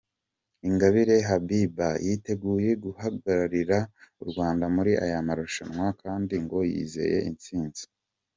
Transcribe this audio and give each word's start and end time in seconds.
Ingabire 0.67 1.15
Habibah 1.27 1.93
yiteguye 2.05 2.69
guhagararira 2.83 3.77
u 4.23 4.25
Rwanda 4.29 4.65
muri 4.75 4.91
aya 5.03 5.19
marushanwa 5.27 5.87
kandi 6.01 6.33
ngo 6.43 6.57
yizeye 6.71 7.17
intsinzi 7.29 7.83